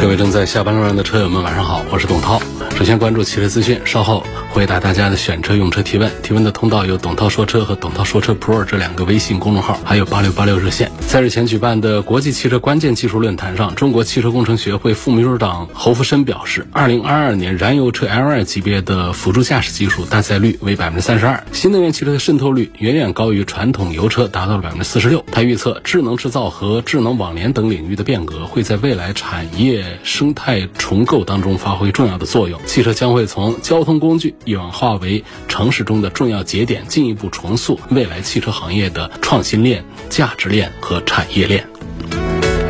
[0.00, 2.38] 各位正在下班路上的车友们，晚上好，我是董涛。
[2.76, 6.12] 首先关注汽车资讯，稍后回答大家的选车用车提问。
[6.22, 10.92] 提问的通道有董涛说车和董涛说车 Pro 这两个微信公众号，还有八六八六热线。
[11.08, 25.24] 在日前举办的国际汽车关键技术论坛上，中国汽车工程学会副秘书长侯福生表示，二零二二年燃油车 L2 级别的辅助驾驶技术搭载率为百分之三十二，新能源汽车的渗透率远远高于传统油车，达到了百分之四十六。
[25.32, 32.60] 他预测，智能制造和智能网联等领域的变革会在未来产业生态重构当中发挥重要的作用。
[32.66, 41.75] 汽车将会从交通工具演化为城市中的重要节点，进一步重塑未来汽车行业的创新链、价值链和产业链。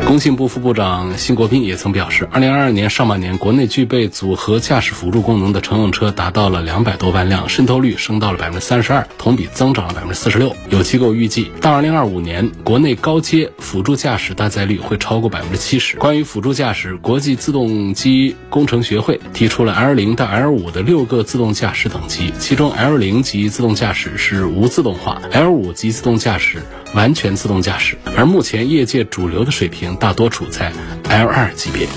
[0.07, 10.55] 工信部副部长辛国斌也曾表示，二零二二年上半年，国内具备组合驾驶辅助功能的乘用车达到了两百多万辆，渗透率升到了百分之三十二，同比增长了百分之四十六。
[10.69, 15.97] 有机构预计，到二零二五年，国内高阶辅助驾驶搭载率会超过百分之七十。
[15.97, 26.59] 关于辅助驾驶，国际自动机工程学会提出了 L 零到 L 五的六个自动驾驶等级，其中 L 零级自动驾驶是无自动化，L 五级自动驾驶
[26.93, 30.71] 完全自动驾驶，而目前业界主流的水平大多处在
[31.03, 31.87] L2 级别。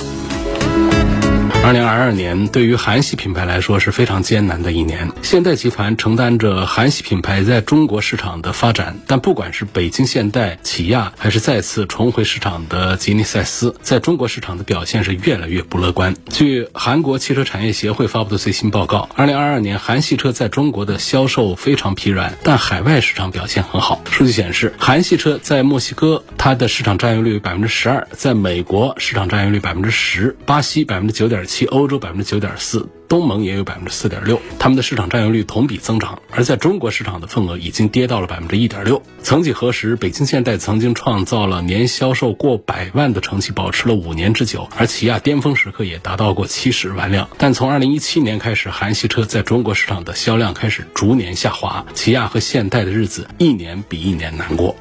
[1.62, 5.12] 二零二二年对于韩系品牌来说是非常艰难的一年。
[5.22, 16.16] 现代集团承担着韩系品牌在中国市场的发展，但不管是北京现代、起亚，还是再次重回市场的吉尼赛斯，在中国市场的表现是越来越不乐观。
[16.30, 24.00] 据韩国汽车产业协会发布的最新报告，二零二二年韩系车在中国的销售非常疲软，但海外市场表现很好。
[24.10, 31.49] 数据显示，韩系车在墨西哥它的市场占有率百分之十二，在美国市场占有率百分之十，巴西百分之九点。
[31.50, 39.02] 其欧洲百分之九点四，东盟也有百分之四点六，他们的市场占有率同比增长，而在中国市场的份额已经跌到了百分之一点六。
[39.20, 47.28] 曾几何时，北京现代曾经创造了年销售过百万的成绩，保持了五年之久，而起亚巅峰时刻也达到过七十万辆。
[47.36, 54.76] 但从二零一七年开始，韩系车在中国市场的销量开始逐年下滑，起亚和现代的日子一年比一年难过。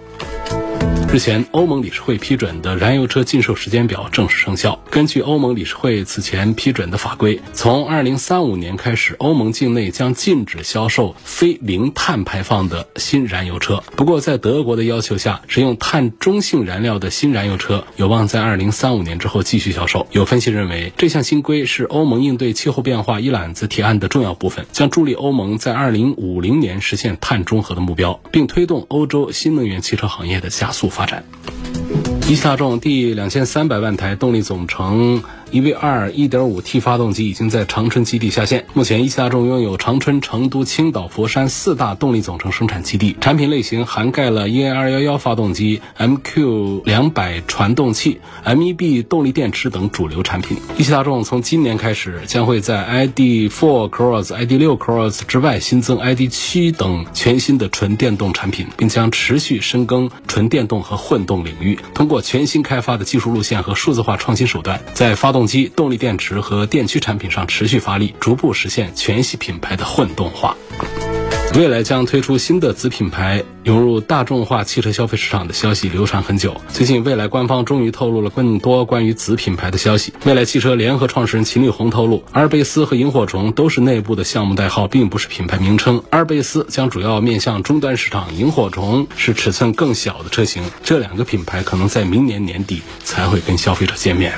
[1.11, 4.79] 日前，欧盟理事会批准的燃油车禁售时间表正式生效。
[4.91, 13.83] 根据欧盟理事会此前批准的法规，从二零三五年开始，欧盟境内将禁止销售非零碳排放的新燃油车。
[13.95, 20.05] 不过，在德国的要求下，使用碳中性燃料的新燃油车有望在二零三五年之后继续销售。
[20.11, 30.98] 有分析认为，这项新规是欧盟应对气候变化一揽子提案的重要部分，将助力欧盟在二零五零年实现碳中和的目标，并推动欧洲新能源汽车行业的加速发展。
[30.99, 31.23] 发展。
[32.27, 38.65] 一汽大众第两千三百万台动力总成 EV2 1.5T 发动机已经在长春基地下线。
[38.73, 50.57] 目前，一汽大众拥有长春、成都、青岛、佛山四大动力总成生产基地，产品类型涵盖了 EA211 发动机、MQ200 传动器、MEB 动力电池等主流产品。
[50.77, 70.53] 一汽大众从今年开始，将会在 ID.4 Cross、ID.6 Cross 之外新增 ID.7 等全新的纯电动产品，并将持续深耕纯电动和混动领域，通过全新开发的技术路线和数字化创新手段，在发动动机、动力电池和电驱产品上持续发力，逐步实现全系品牌的混动化。
[71.55, 76.59] 未来将推出新的子品牌，涌入大众化汽车消费市场的消息流传很久。
[76.67, 80.13] 最近，未来官方终于透露了更多关于子品牌的消息。
[80.25, 86.03] 未来汽车联合创始人秦力红透露，阿尔卑斯和萤火虫都是内部的项目代号，并不是品牌名称。
[86.09, 90.61] 阿尔卑斯将主要面向终端市场，萤火虫是尺寸更小的车型。
[90.83, 94.33] 这两个品牌可能在明年年底才会跟消费者见面。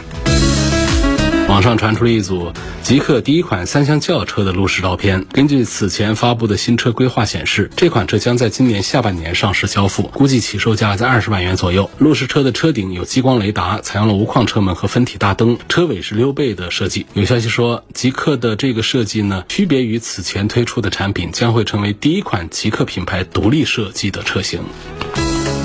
[1.51, 5.25] 网上传出了一组极客第一款三厢轿车的路试照片。
[5.33, 11.91] 根据此前发布的新车规划显示，这款车将在今年下半年上市交付，估计起售价在二十万元左右。
[11.97, 17.05] 路试车的车顶有激光雷达，采用了无框车门和分体大灯，车尾是溜背的设计。
[17.15, 24.61] 有消息说，极客的这个设计呢，区别于此前推出的产品，将会成为第一款极客品牌独立设计的车型。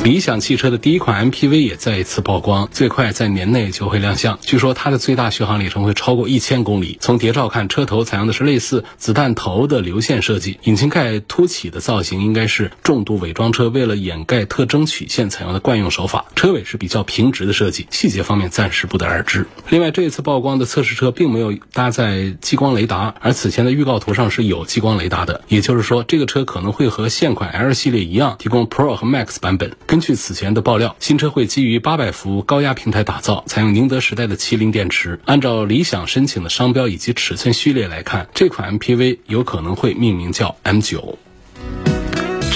[0.06, 4.38] 理想汽车的第一款 MPV 也再一次曝光，最快在年内就会亮相。
[4.40, 6.96] 据说它的最大续航里程会超过一千公里。
[7.00, 16.26] 从谍照看，车头采用的是类似子弹头的流线设计，引擎盖凸起的造型应该是重度伪装车为了掩盖特征曲线采用的惯用手法。
[16.36, 19.48] 车尾是比较平直的设计，细节方面暂时不得而知。
[19.70, 29.72] 另外，这一次曝光的测试车并没有搭载激光雷达，而此前的预告图上是有激光雷达的，也就是说，这个车可能会和现款 L 系列一样，提供 Pro 和 Max 版本。
[29.84, 35.20] 根据此前的爆料，新车会基于八百伏高压平台打造，采用宁德时代的麒麟电池。
[35.24, 41.16] 按照理想申请的商标以及尺寸序列来看，这款 MPV 有可能会命名叫 M9。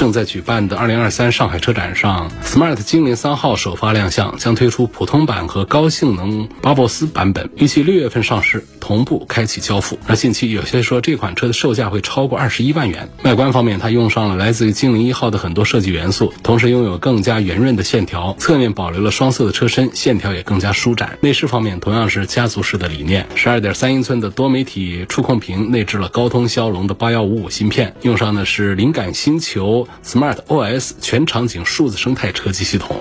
[0.00, 9.98] 正在举办的2023上海车展上，Smart 精灵三号首发亮相，将推出普通版和高性能巴博斯版本，预计六月份上市，同步开启交付。
[10.06, 13.10] 而近期有些说这款车的售价会超过二十一万元。
[13.24, 21.18] 外观方面，它用上了来自于精灵一号的很多设计元素，同时拥有更加圆润的线条，侧面保留了双色的车身，线条也更加舒展。
[21.20, 29.86] 内饰方面同样是家族式的理念，十二点三英寸的多媒体触控屏内置了高通骁龙的八幺五五芯片，用上的是灵感星球。
[30.04, 32.98] Smart OS 全场景数字生态车机系统。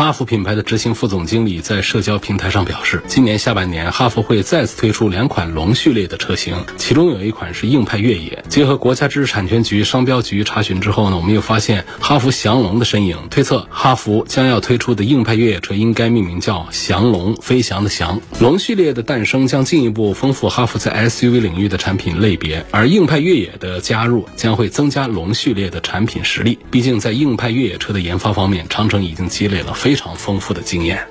[0.00, 8.42] 哈弗品牌的执行副总经理在社交平台上表示，今年下半年哈弗会再次推出两款龙序列的车型，其中有一款是硬派越野。
[8.48, 18.22] 结合国家知识产权局、商标局查询之后呢，我们又发现哈弗翔龙的身影，推测哈弗将要推出的硬派越野车应该命名叫翔龙，飞翔的翔。
[18.40, 26.58] 龙序列的诞生将进一步丰富哈弗在 SUV 领域的产品类别，而硬派越野的加入将会增加龙序列的产品实力。
[26.70, 31.04] 毕竟在硬派越野车的研发方面，长城已经积累了非非常丰富的经验。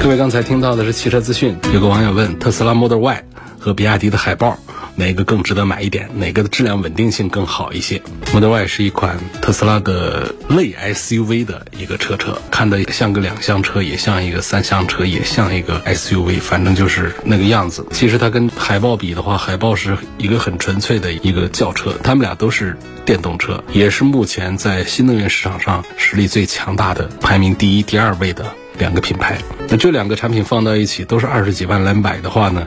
[0.00, 3.22] 各位刚才听到的是汽车资讯，有个网友问特斯拉 Model Y
[3.58, 4.56] 和比亚迪的海豹
[4.98, 8.02] 哪个更值得买一点，哪个的质量稳定性更好一些
[8.34, 17.86] ？Model Y 是一款特斯拉的类 SUV 的一个车车，看的像个两厢车，也像一个三厢车，也像一个 SUV，反正就是那个样子。
[17.92, 28.52] 其实它跟海豹比的话，海豹是一个很纯粹的一个轿车，它们俩都是电动车，也是目前在新能源市场上实力最强大的，排名第一、第二位的。
[28.78, 29.38] 两个品牌，
[29.68, 32.66] 那这两个产品放到一起都是二十几万来买的话呢，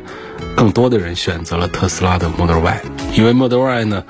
[0.55, 2.81] 更多的人选择了特斯拉的 Model Y，
[3.13, 4.03] 因为 Model Y 呢，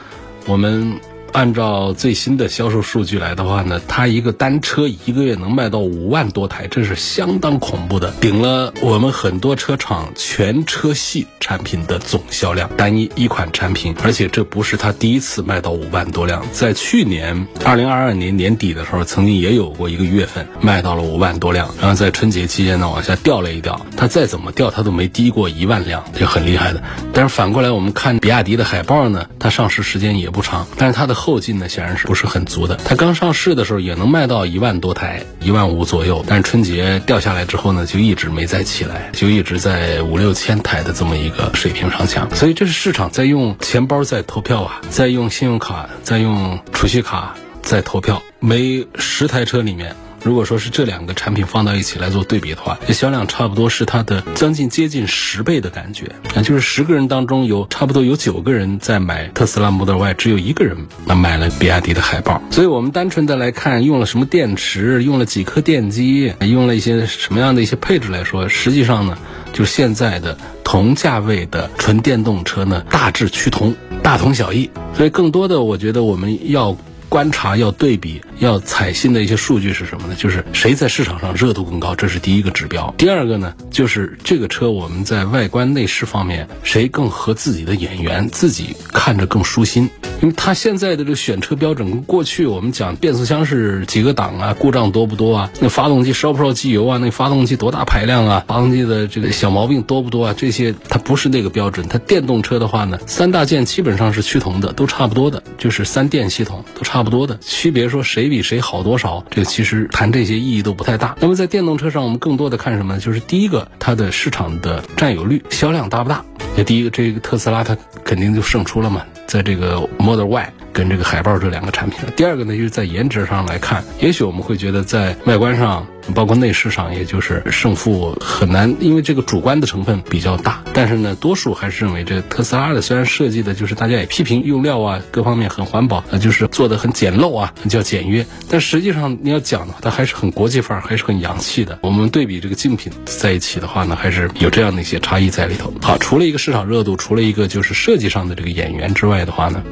[0.46, 1.00] 我们。
[1.34, 12.70] 按照最新的销售数据来的话呢，它一个单车一个月能卖到五万多台，这是相当恐怖的，顶了我们很多车厂全车系产品的总销量。
[12.76, 26.84] 单一一款产品，而且这不是它第一次卖到五万多辆，在去年二零二二年年底的时候，曾经也有过一个月份卖到了五万多辆，然后在春节期间呢往下掉了一掉，它再怎么掉它都没低过一万辆，就很厉害的。
[27.14, 32.76] 但是反过来我们看比亚迪的海豹呢，它上市时间也不长，但是它的后劲呢显然是不是很足的。
[32.84, 42.28] 它刚上市的时候也能卖到一万多台，一万五左右，但是春节掉下来之后呢，就一直没再起来，就一直在五六千台的这么一个水平上抢。
[42.36, 48.20] 所以这是市场在用钱包在投票啊，在用信用卡，在用储蓄卡在投票。
[48.40, 49.96] 每十台车里面。
[50.24, 56.12] 如果说是这两个产品放到一起来做对比的话，这销量差不多是它的将近接近十倍的感觉。
[56.36, 62.40] 那就是十个人当中有差不多有九个人在买特斯拉 Model Y，只有一个人那买了比亚迪的海豹。
[62.52, 69.18] 所以我们单纯的来看用了什么电池，用了几颗电机，用了一些什么样的一些配置来说，实际上呢，
[69.52, 74.70] 就现在的同价位的纯电动车呢，大致趋同，大同小异。
[74.96, 76.78] 所以更多的，我觉得我们要。
[77.10, 80.16] 观察要对比要采信的一些数据是什么呢？
[80.16, 82.94] 就是谁在市场上热度更高，这是第一个指标。
[82.98, 89.90] 第二个呢，就是这个车我们在外观内饰方面谁更合自己的眼缘，自己看着更舒心。
[90.22, 95.52] 因为它现在的这个选车标准跟过去我们讲变速箱是几个档啊，故障多不多啊？
[95.60, 97.00] 那发动机烧不烧机油啊？
[97.00, 98.46] 那发动机多大排量啊？
[98.48, 100.36] 发动机的这个小毛病多不多啊？
[100.38, 101.88] 这些它不是那个标准。
[101.88, 106.82] 它电动车的话呢，三大件基本上是趋同的，都差不多的，就是三电系统都。
[106.92, 111.16] 差不多的区别，说谁比谁好多少，这个其实谈这些意义都不太大。
[111.20, 113.00] 那么在电动车上，我们更多的看什么呢？
[113.00, 116.24] 就是第一个，它的市场的占有率、销量大不大？
[116.56, 122.00] 那第一个，这个特斯拉它肯定就胜出了嘛，在这个 Model Y 跟这个海豹这两个产品。
[122.16, 125.86] 第二个呢，就是在颜值上来看，也许我们会觉得在外观上。
[126.16, 130.64] 包括内饰上，也就是胜负很难，因为这个主观的成分比较大。
[130.74, 138.26] 但是呢，多数还是认为这特斯拉的虽然设计的就是大家也批评用料啊，各方面很环保，呃，就是做的很简陋啊，叫简约。
[138.50, 141.78] 但实际上你要讲的话，它还是很国际范儿，还是很洋气的。
[141.84, 145.72] 我们对比这个竞品在一起的话呢，还是有这样的一些差异在里头。
[145.84, 149.64] 好，除了一个市场热度，除了一个就是设计上的这个演员之外的话呢。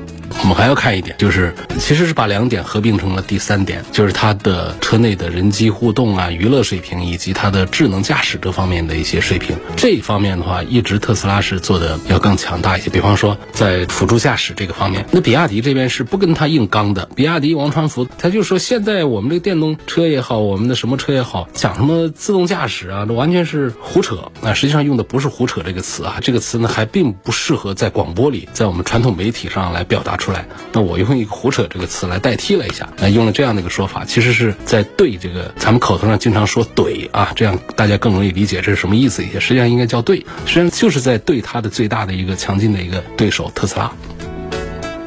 [0.42, 9.58] 我们还要看一点，就是其实是把两点合并成了第三点，就是它的车内的人机互动啊、娱乐水平以及它的智能驾驶这方面的一些水平。
[9.76, 12.90] 这一方面的话，一直特斯拉是做的要更强大一些。
[12.90, 17.10] 比方说在辅助驾驶这个方面，那比亚迪这边是不跟他硬刚的。
[17.16, 24.32] 比亚迪王传福他就说，现在我们这个电动车也好，我们的什么车也好，讲什么自动驾驶啊，这完全是胡扯。
[24.42, 30.46] 那实际上用的不是胡扯这个词啊，这个词呢还并不适合在广播里，在我们传统媒体上来表达出来。
[30.72, 39.40] 那我用一个胡扯这个词来代替了一下，那用了这样的一个说法，其实是在对这个咱们口头上经常说怼啊，这样大家更容易理解这是什么意思一些。
[39.40, 43.92] 实际上应该叫对，实际上就是在对它的最大的一个强劲的一个对手特斯拉。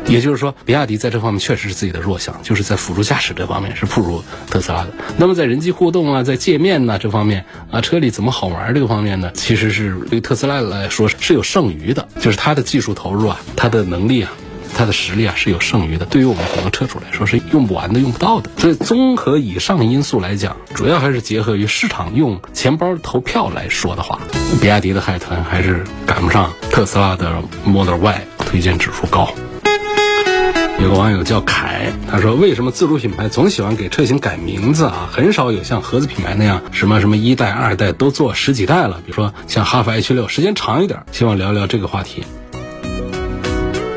[0.05, 4.89] 也就是说，比亚迪在这方面确实是自己的弱项，就是在辅助驾驶这方面是不如特斯拉的。
[5.17, 14.33] 那么在人机互动啊，在界面呐这方面啊，车里怎么好玩这个方面呢，其实是对特斯拉来说是有剩余的，就是它的技术投入啊，它的能力啊，
[14.77, 16.07] 它的实力啊是有剩余的。
[16.07, 18.51] 对于我们很多车主来说是用不完的、用不到的。
[18.59, 24.19] 所以综合以上因素来讲，主要还是结合于市场用钱包投票来说的话，
[24.61, 29.33] 比亚迪的海豚还是赶不上特斯拉的 Model Y，推荐指数高。
[30.81, 35.09] 有个网友叫凯，他说：“为什么自主品牌总喜欢给车型改名字啊？
[35.13, 39.01] 很少有像合资品牌那样，什么什么一代、二代都做十几代了。
[39.05, 41.05] 比如说像哈弗 H 六，时间长一点。
[41.13, 42.25] 希望聊聊这个话题。”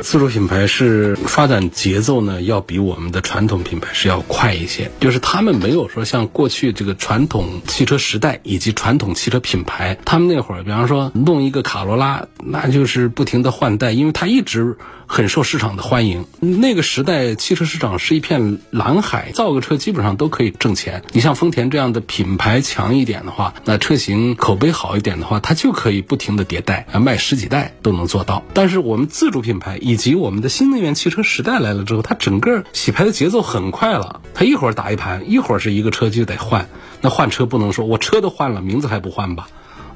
[0.05, 4.91] 自主品牌是发展节奏呢，要比我们的传统品牌是要快一些。
[4.99, 16.25] 就是他们没有说像过去这个传统汽车时代以及传统汽车品牌，他们那会儿，比方说弄一个卡罗拉，那就是不停的换代，因为它一直很受市场的欢迎。
[16.39, 21.03] 那个时代汽车市场是一片蓝海，造个车基本上都可以挣钱。
[21.11, 28.43] 你像丰田这样的品牌强一点的话，那车型口碑好一点的话，它就可以不停的迭代，卖十几代都能做到。
[28.53, 34.21] 但是我们自主品牌以及我们的新能源汽车时代来了之后，它整个洗牌的节奏很快了。
[34.33, 36.67] 它一会儿打一盘，一会儿是一个车就得换。
[37.01, 39.47] 那换车不能说我车都换了，名字还不换吧？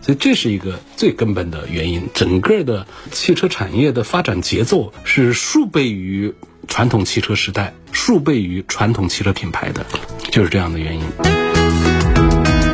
[0.01, 2.08] 所以这是一个最根本的原因。
[2.13, 6.34] 整个的汽车产业的发展节奏是数倍于
[6.68, 9.86] 传统汽车时代，数倍于传统汽车品牌的，
[10.32, 11.03] 就是这样的原因。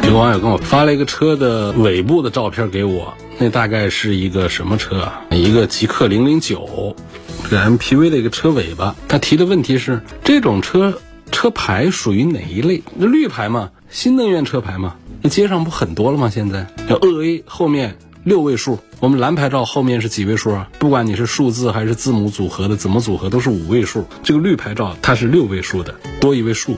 [0.03, 3.13] 有个网友跟我发了一个车的尾部的照片给我。
[3.37, 5.21] 那大概是一个什么车啊？
[5.31, 6.95] 一个极氪零零九，
[7.43, 8.95] 这个 MPV 的一个车尾巴。
[9.09, 11.01] 他提的问题是：这种车
[11.33, 12.81] 车牌属于哪一类？
[12.97, 14.95] 绿牌嘛，新能源车牌嘛。
[15.25, 16.29] 那街上不很多了吗？
[16.31, 20.69] 现在要鄂 A 后面六位数，我们蓝牌照后面是几位数啊？
[20.77, 24.05] 不管你是数字还是字母组合的，怎么组合都是五位数。
[24.21, 26.77] 这个绿牌照它是六位数的，多一位数。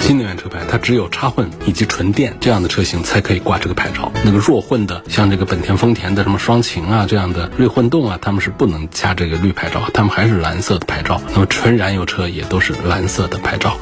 [0.00, 4.12] 新能源车牌，它只有插混以及纯电这样的车型才可以挂这个牌照。
[4.22, 11.22] 那个弱混的，像这个本田、丰田的什么双擎啊这样的锐混动啊，他们是不能加这个绿牌照，他们还是蓝色的牌照。
[11.32, 13.78] 那么纯燃油车也都是蓝色的牌照。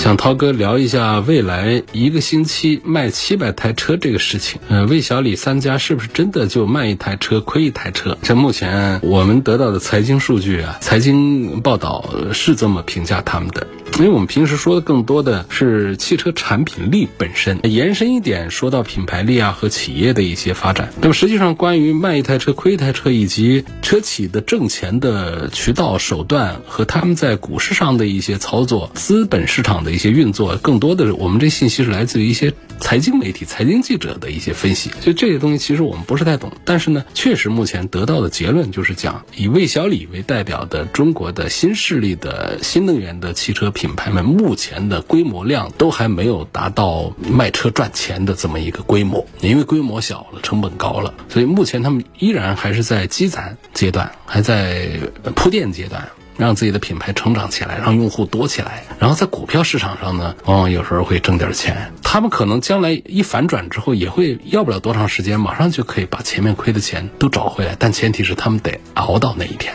[0.00, 4.58] 想涛哥聊一下未来一个星期卖七百台车这个事情。
[4.70, 8.16] 呃，魏小李三家是不是真的就卖一台车亏一台车？
[8.22, 13.66] 这目前我们得到的财经数据啊，财经报道是这么评价他们的。
[14.00, 20.90] 因为我们平时说的更多的是汽车产品力本身，延伸一点说到品牌力啊和企业的一些发展。
[21.02, 34.88] 那么实际上，关于卖一台车亏一台车，以及车企的挣钱的渠道手段和他们在股市上的一些操作、资本市场的一些运作，更多的我们这信息是来自于一些财经媒体、财经记者的一些分析。
[35.02, 43.89] 所以这些东西其实我们不是太懂，但是呢，确实目前得到的结论就是讲，以魏小李为代表的中国的新势力的新能源的汽车品。
[43.90, 54.90] 品牌们目前的规模量都还没有达到卖车赚钱的这么一个规模，因为规模小了，成本高了，所以目前他们依然还是在积攒阶段，还在
[55.34, 58.84] 铺垫阶段，让自己的品牌成长起来，让用户多起来。
[59.00, 61.92] 然后在股票市场上呢，往往有时候会挣点钱。
[62.00, 67.74] 他们可能将来一反转之后，也会要不了多长时间，马上就可以把前面亏的钱都找回来。
[67.76, 69.74] 但前提是他们得熬到那一天。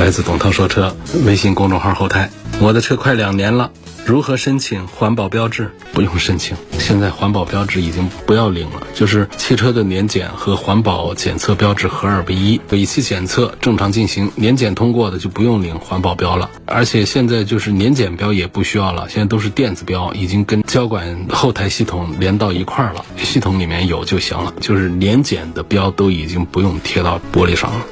[0.00, 2.28] 来自董涛说车微信公众号后台，
[2.60, 3.70] 我的车快两年了，
[4.04, 5.70] 如何申请环保标志？
[5.92, 16.50] 不用申请，现在环保标志已经不要领了，就是汽车的年检和环保检测标志合二为一，尾气检测正常进行，年检通过的就不用领环保标了。
[16.66, 27.86] 而且现在就是年检标也不需要了，现在都是电子标，已经跟交管后台系统连到一块儿了，系统里面有就行了，就是年检的标都已经不用贴到玻璃上了。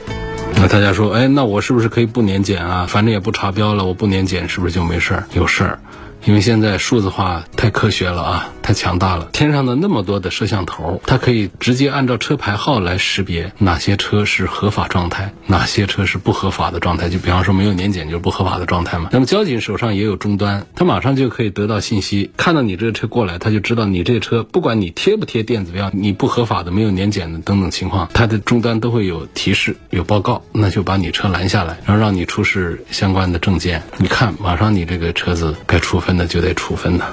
[0.62, 2.84] 那大家说，哎，那我是不是可以不年检啊？
[2.86, 5.24] 反正也不查标了，我不年检是不是就没事儿？
[5.32, 5.78] 有事儿，
[6.26, 8.80] 因为现在数字化太科学了啊，太。
[8.80, 9.28] 强大了。
[9.30, 17.10] 天上的那么多的摄像头，它可以直接按照车牌号来识别哪些车是合法状态，哪些车是不合法的状态。
[17.10, 19.10] 就比方说没有年检就是不合法的状态嘛。
[19.12, 33.82] 那么交警手上也有终端，他马上就可以得到信息，看到你这个车过来，他就知道你这个车不管你贴不贴电子标，你不合法的、没有年检的等等情况，它的终端都会有提示、有报告，那就把你车拦下来，然后让你出示相关的证件。
[33.98, 37.04] 你看，马上你这个车子该处分的就得处分的。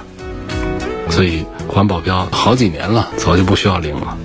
[1.10, 4.16] 所以环保标好几年了，早就不需要领了。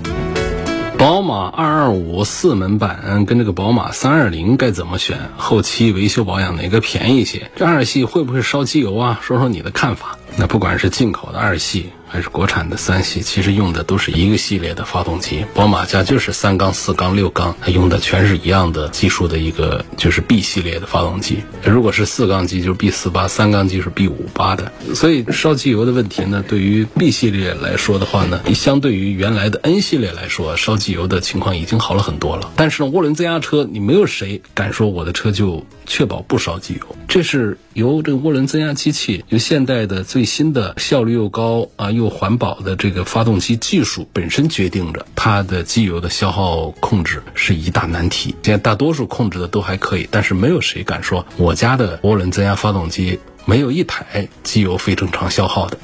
[0.96, 5.18] 宝马二二五四门版跟这个宝马三二零该怎么选？
[5.36, 7.50] 后期维修保养哪个便宜些？
[7.56, 9.18] 这二系会不会烧机油啊？
[9.20, 10.18] 说说你的看法。
[10.36, 11.90] 那不管是进口的二系。
[12.14, 15.44] 还是国产的三系，其实用的都是一个系列的发动机。
[15.52, 21.38] 宝马家就是三缸、四缸、六缸，它用的全是一样的技术的一个，就是 B 系列的发动机。
[21.64, 24.70] 如果是四缸机，就是 B 四八；三缸机是 B 五八的。
[24.94, 32.52] 所以烧机油的问题呢，对于 B 系列来说的话呢，相对于原来的 N 系列来说，烧机油的情况已经好了很多了。
[32.54, 36.96] 但是，涡轮增压车，你没有谁敢说我的车就确保不烧机油。
[37.08, 48.34] 这是由这个涡轮增压机器，由现代的最新的效率又高啊又环保的这个发动机技术本身决定着它的机油的消耗控制是一大难题。
[48.42, 55.76] 现在大多数控制的都还可以，但是没有谁敢说我家的涡轮增压发动机没有一台机油非正常消耗的，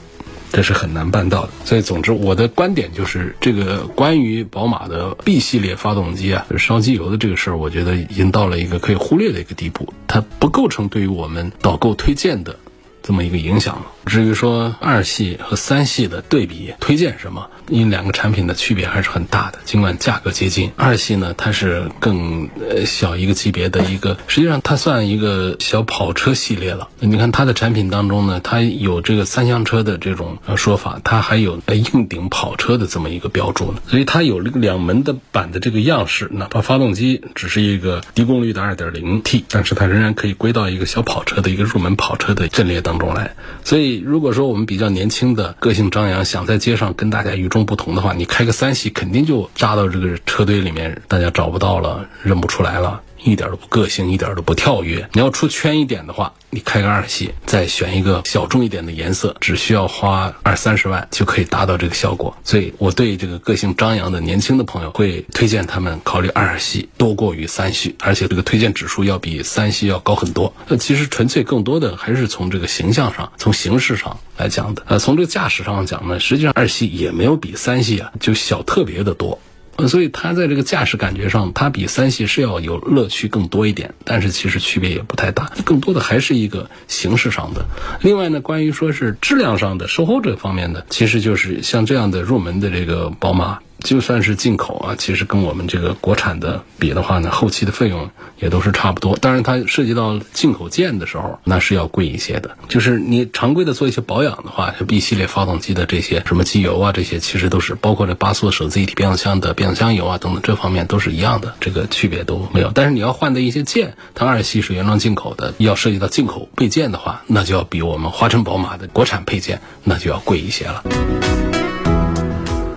[0.51, 1.51] 这是很难办到的。
[1.65, 12.55] 所以，总之我的观点就是，这个关于宝马的 B 系列发动机啊烧机油的这个事儿，我觉得已经到了一个可以忽略的一个地步，它不构成对于我们导购推荐的。
[13.03, 13.87] 这么一个影响了。
[14.07, 17.49] 至于说二系和三系的对比，推荐什么？
[17.69, 20.73] 因为两个产品的区别还是很大的，尽管价格接近。
[20.77, 26.89] 二系呢，它是更呃小一个级别的一个，实际上它算一个小跑车系列了。
[26.99, 33.81] 你看它的产品当中呢，它有这个三厢车的这种说法，它还有硬顶跑车的这么一个标注呢。
[33.87, 43.37] 所以它有这个两门的版的这个样式，哪怕发动机只是一个低功率的二点零 T，但是它仍然可以归到一个小跑车的一个入门跑车的阵列当中来。
[43.65, 53.01] 所以如果说我们比较年轻的个性张扬，想在街上跟大家与众不同的话，你开个三系肯定就扎到这个车队里面，大家找不到了，认不出来了。
[53.25, 55.09] 一点都不个性，一点都不跳跃。
[55.13, 62.37] 你要出圈一点的话，你开个二系，再选一个小众一点的颜色，只需要花二三十万就可以达到这个效果。
[62.45, 70.55] 所以我对这个个性张扬的年轻的朋友会推荐他们考虑二系多过于三系，而且这个推荐指数要比三系要高很多。
[70.69, 74.83] 那其实纯粹更多的还是从这个形象上、从形式上来讲的。
[74.87, 79.41] 呃，从这个驾驶上讲呢，实际上二系也没有比三系啊就小特别的多。
[79.89, 87.67] 所以它在这个驾驶感觉上，它比三系是要有乐趣更多一点，但是其实区别也不太大，更多的还是一个形式上的。
[88.01, 93.61] 另外呢，关于说是质量上的、售后这方面的，其实就是像这样的入门的这个宝马。
[93.83, 99.17] 就算是进口啊，其实跟我们这个国产的比的话呢，后期的费用也都是差不多。
[99.17, 102.57] 当然，它涉及到进口件的时候，那是要贵一些的。
[102.69, 112.71] 就是你常规的做一些保养的话，像 B 系列发动机的这些什么机油啊，这些其实都是包括这八速手自一体变速箱的变速箱油啊等等，这方面都是一样的，这个区别都没有。
[112.75, 121.50] 但是你要换的一些件，它二系是原装进口的，要涉及到进口配件的话，那就要比我们华晨宝马的国产配件那就要贵一些了。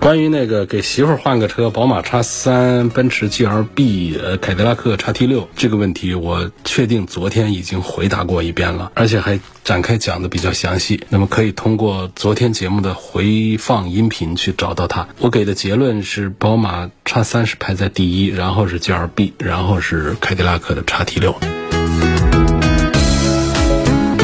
[0.04, 11.02] 关于那个给媳妇换个车，宝马叉三、奔驰 G L B、呃凯迪拉克叉 T 六这个问题，我确定昨天已经回答过一遍了，而且还展开讲的比较详细。
[11.08, 15.08] 那么可以通过昨天节目的回放音频去找到它。
[15.20, 21.34] 我给的结论是，宝马叉三是排在第一，然后是 G L B，然后是凯迪拉克的叉 T 六。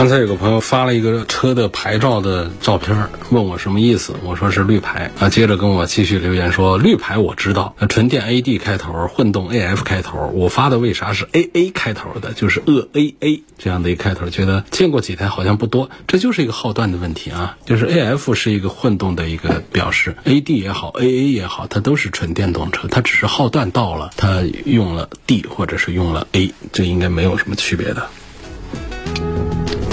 [0.01, 2.97] 刚才有个朋友发了一个车的牌照的照片，
[3.29, 4.15] 问我什么意思？
[4.25, 5.29] 我说是绿牌啊。
[5.29, 10.29] 接着跟我继续留言说，绿牌我知道，纯电 AD 开头，混动 AF 开头。
[10.29, 12.33] 我发的为啥是 AA 开头的？
[12.33, 17.59] 就是鄂 AA 这样的一个开头，觉得见过几台好像不多，这就是一个号段的问题啊。
[17.67, 28.09] 就是 AF 是一个混动的一个表示，AD 也好，AA 也好，它都是纯电动车，它只是号段到了，它用了 D 或者是用了 A，这应该没有什么区别的。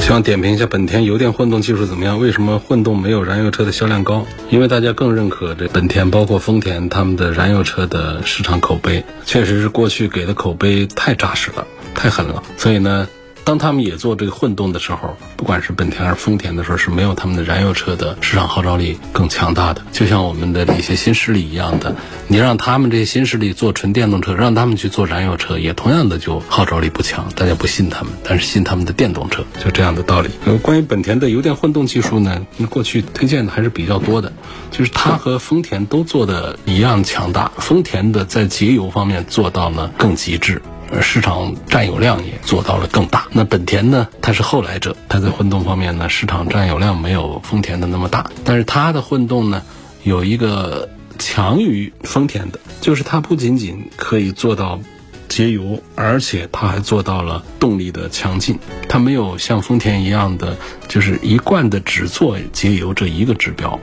[0.07, 2.17] 希望点评一下本田油电混动技术怎么样？
[2.17, 4.25] 为什么混动没有燃油车的销量高？
[4.49, 12.41] 因为大家更认可这本田，包括丰田他们的燃油车的市场口碑，确实是过去给的口碑太扎实了，太狠了。
[12.55, 13.05] 所以呢，
[13.47, 19.81] 当他们也做这个混动的时候，不管是本田还是丰田的时候，是没有他们的燃油车的市场号召力更强大的。
[19.93, 21.95] 就像我们的一些新势力一样的，
[22.27, 30.29] 你让他们这些新势力做纯电动车，让他们去做燃油车，也同样的就号召力不强，大家不信他们，但是信他们的电动车，就这样的道理。
[30.43, 34.33] 呃，关于本田的油电混动技术呢，那过去推荐的还是比较多的，
[34.71, 40.61] 就是它和丰田都做的一样强大，丰田的在节油方面做到了更极致。
[40.91, 43.27] 而，市场占有量也做到了更大。
[43.31, 44.07] 那本田呢？
[44.21, 48.29] 它是后来者，它在混动方面呢，市场占有量没有丰田的那么大。
[48.43, 49.61] 但是它的混动呢，
[50.03, 54.79] 有一个强于丰田的，就是它不仅仅可以做到
[55.27, 58.57] 节油，而且它还做到了动力的强劲。
[58.87, 60.55] 它没有像丰田一样的，
[60.87, 63.77] 就是一贯的只做节油这一个指标。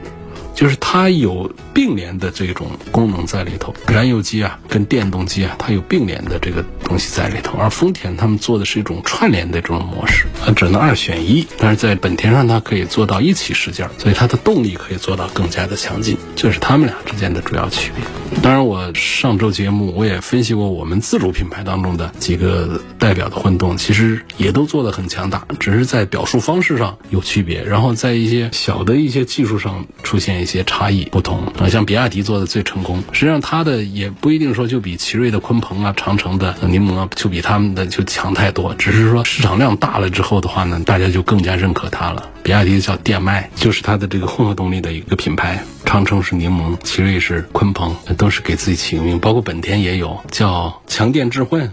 [0.55, 7.59] 就是它有并联的这种功能在里头，燃油机啊跟电动机啊，它有并联的这个东西在里头。
[7.59, 11.45] 而丰田他们做的是一种串联的这种模式，它只能二选一。
[11.59, 18.05] 但是在本田上，它可以做到一起使劲，所以它的动力可以做到更加的强劲，这是他们俩之间的主要区别。
[18.41, 30.44] 当然，我上周节目我也分析过我们自主品牌当中的几个代表的混动，其实也都做得很强大，只是在表述方式上有区别，然后在一些小的一些技术上出现。
[30.45, 42.31] 一些差异不同啊，像比亚迪做的最成功，实际上它的也不一定说就比奇瑞的鲲鹏啊、长城的柠檬啊就比他们的就强太多，只是说市场量大了之后的话呢，大家就更加认可它了。
[42.45, 51.73] 比亚迪叫电麦，就是它的这个混合动力的一个品牌，长城是柠檬，奇瑞是鲲鹏，都是给自己起个名，包括本田也有叫强电智混。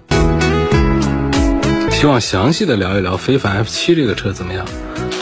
[1.91, 4.65] 希望详细的聊一聊非凡 F 七这个车怎么样。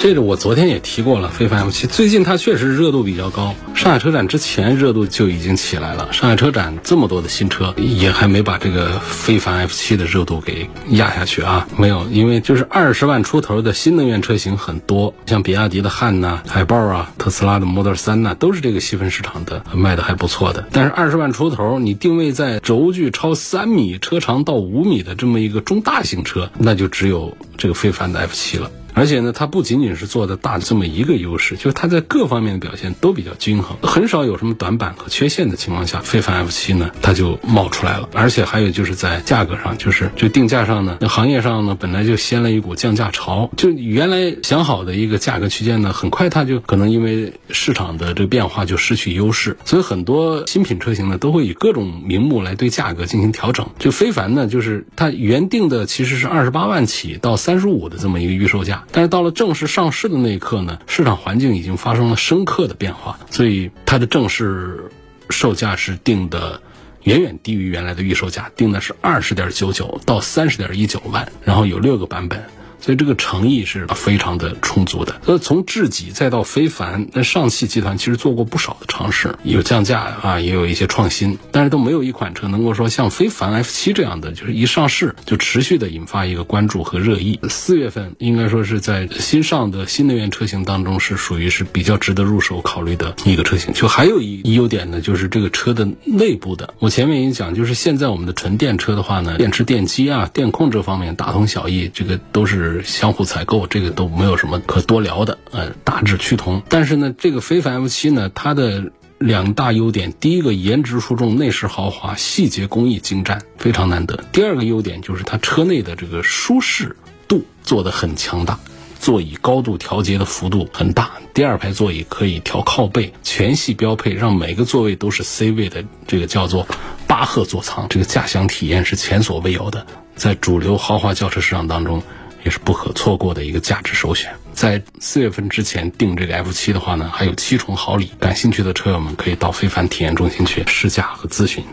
[0.01, 3.53] 这个我昨天也提过了，非凡 F 七最近它确实热度比较高。
[3.75, 11.67] 上海车展之前热度就已经起来了，上海车展这么多的新车，也还没把这个非凡 F 七的热度给压下去啊。
[11.75, 20.65] 没有，因为就是二十万出头的新能源车型很多，像比亚迪的汉呐、海豹啊、特斯拉的 Model 三呐，都是这个细分市场的卖的还不错的。
[20.71, 28.71] 但是二十万出头，你定位在轴距超三米、车长到五米的这么一个中大型车，那就只有这个非凡的 F 七了。
[28.99, 38.09] 而且呢，它不仅仅是做的大这么一个优势，就是它在各方面的表现都比较均衡，很少有什么短板和缺陷的情况下，非凡 F 七呢它就冒出来了。
[38.11, 53.69] 而且还有就是在价格上，就是就定价上呢，那行业上呢本来就掀了一股降价潮，就原来想好的一个价格区间呢，很快它就可能因为市场的这个变化就失去优势，所以很多新品车型呢都会以各种名目来对价格进行调整。
[53.79, 58.83] 就非凡呢，就是它原定的其实是二十八万起到三十五的这么一个预售价。
[58.91, 64.91] 但是到了正式上市的那一刻呢，市场环境已经发生了深刻的变化，所以它的正式
[65.29, 66.61] 售价是定的
[67.03, 72.43] 远远低于原来的预售价，定的是二十点九九到三十点一九万，然后有六个版本。
[72.81, 75.19] 所以这个诚意是非常的充足的。
[75.25, 87.39] 所以从智己再到非凡，那上汽集团其实做过不少的尝试，有降价啊，也有一些创新，但是都没有一款车能够说像非凡 F 七这样的，就是一上市就持续的引发一个关注和热议。
[87.49, 93.73] 四月份应该说是在新上的新能源车型当中是属于是比较值得入手考虑的一个车型。
[93.73, 102.68] 就还有一优点呢，就是这个车的内部的，我前面已经讲，就是现在我们的纯电车的话呢，电池、电机啊、电控这方面大同小异，这个都是。
[102.83, 106.61] 相互采购，这个都没有什么可多聊的，呃，大致趋同。
[106.69, 114.23] 但是呢，这个非凡 F 七呢，它的两大优点，第一个颜值出众，内饰豪华，细节工艺精湛，非常难得。
[114.31, 116.95] 第二个优点就是它车内的这个舒适
[117.27, 118.57] 度做得很强大，
[118.99, 126.65] 座椅高度调节的幅度很大，第二排座椅可以调靠背，全系标配，让每个座位都是 C 位的，这个叫做
[127.07, 132.01] 巴赫座舱，这个驾享体验是前所未有的，在主流豪华轿车市场当中。
[132.43, 134.31] 也是不可错过的一个价值首选。
[134.53, 138.11] 在四月份之前订这个 F 七的话呢，还有七重好礼。
[138.19, 141.63] 感兴趣的车友们可以到非凡体验中心去试驾和咨询。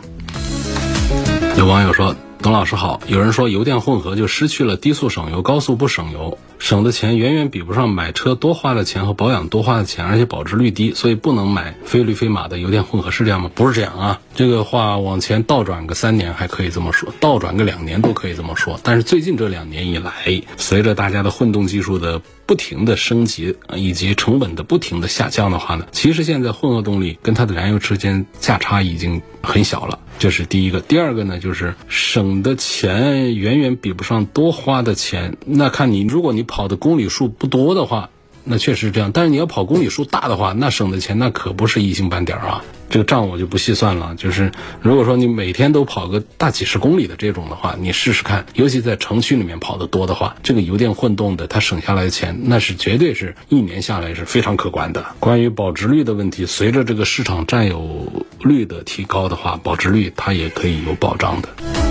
[1.57, 2.15] 有网友说
[2.47, 13.51] ：“董老师好，有人说油电混合就失去了低速省油、高速不省油，省的钱远远比不上买车多花的钱和保养多花的钱，而且保值率低，所以不能买非驴非马的油电混合，是这样吗？
[13.53, 14.21] 不是这样啊。
[14.37, 18.79] 这个话往前倒转个三年还可以这么说，倒转个两年都可以这么说。
[18.85, 20.13] 但是最近这两年以来，
[20.57, 35.37] 随着大家的混动技术的不停的升级，以及成本的不停的下降的话呢，其实现在混合动力跟它的燃油之间价差已经很小了。”这是第一个，第二个呢，就是省的钱远远比不上多花的钱。
[35.45, 38.09] 那看你，如果你跑的公里数不多的话，
[38.45, 39.13] 那确实这样。
[39.13, 42.65] 但是你要跑公里数大的话，那省的钱那可不是一星半点啊。
[42.91, 42.99] 这。
[42.99, 44.15] 个账我就不细算了。
[44.17, 55.05] 就是如果说你每天都跑个大几十公里的这种的话，你试试看，尤其在城区里面跑得多的话，这个油电混动的它省下来的钱，那是绝对是一年下来是非常可观的。
[55.21, 61.86] 关于保值率的问题，随着这个市场占有率的提高的话，保值率它也可以有保障的。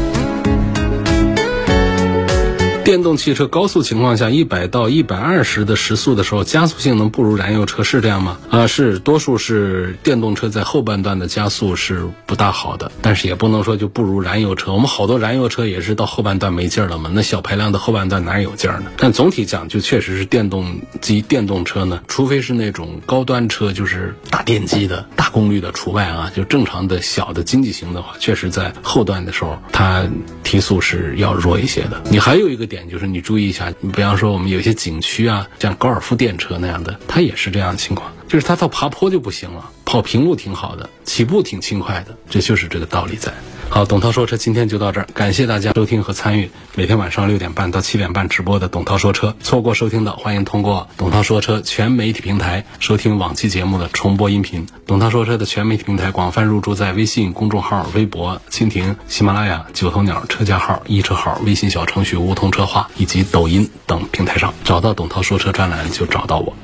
[2.86, 8.38] 电动汽车高速情况下，一百到一百二十的时速的时候，加速性能不如燃油车，是这样吗？
[8.52, 14.72] 啊，是，多数是电动车在后半段的加速是不大好的，但是也不能说就不如燃油车。
[14.72, 18.92] 我们好多燃油车也是到后半段没劲儿了嘛，那小排量的后半段哪有劲儿呢？
[18.98, 30.06] 但总体讲，就确实是电动机、电动车呢，除非是那种高端车，就是大电机的大功率的除外啊，就正常的小的经济型的话，确实在后段的时候，它
[30.44, 32.00] 提速是要弱一些的。
[32.12, 32.75] 你还有一个点。
[32.90, 43.34] 就是你注意一下，你比方说我们有些景区啊，像高尔夫电车那样的，它也是这样的情况，就是它到爬坡就不行了，跑平路挺好的，起步挺轻快的，这就是这个道理在。
[43.76, 49.36] 好，董涛说车今天就到这儿，感谢大家收听和参与每天晚上六点半到七点半直播的董涛说车。
[49.42, 54.66] 错过收听的，欢迎通过董涛说车全媒体平台收听往期节目的重播音频。
[54.88, 66.56] 董涛说车的全媒体平台广泛入驻在微信公众号、微博、蜻蜓、喜马拉雅、九头鸟车架号、一车号、微信小程序梧桐车话以及抖音等平台上，找到董涛说车专栏就找到我。